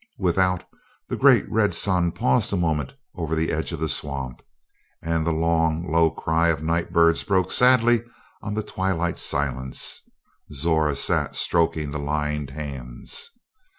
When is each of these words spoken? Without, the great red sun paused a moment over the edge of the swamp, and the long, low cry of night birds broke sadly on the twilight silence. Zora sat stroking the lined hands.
Without, 0.17 0.67
the 1.09 1.15
great 1.15 1.45
red 1.47 1.75
sun 1.75 2.11
paused 2.11 2.51
a 2.51 2.57
moment 2.57 2.95
over 3.13 3.35
the 3.35 3.51
edge 3.51 3.71
of 3.71 3.79
the 3.79 3.87
swamp, 3.87 4.41
and 4.99 5.27
the 5.27 5.31
long, 5.31 5.91
low 5.91 6.09
cry 6.09 6.47
of 6.47 6.63
night 6.63 6.91
birds 6.91 7.23
broke 7.23 7.51
sadly 7.51 8.03
on 8.41 8.55
the 8.55 8.63
twilight 8.63 9.19
silence. 9.19 10.01
Zora 10.51 10.95
sat 10.95 11.35
stroking 11.35 11.91
the 11.91 11.99
lined 11.99 12.49
hands. 12.49 13.29